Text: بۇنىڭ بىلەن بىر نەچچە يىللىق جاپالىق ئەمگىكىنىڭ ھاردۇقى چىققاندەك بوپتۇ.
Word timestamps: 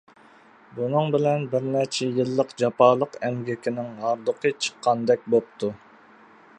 بۇنىڭ 0.77 1.11
بىلەن 1.15 1.43
بىر 1.51 1.67
نەچچە 1.75 2.07
يىللىق 2.17 2.55
جاپالىق 2.63 3.19
ئەمگىكىنىڭ 3.29 3.93
ھاردۇقى 4.07 4.55
چىققاندەك 4.67 5.33
بوپتۇ. 5.35 5.73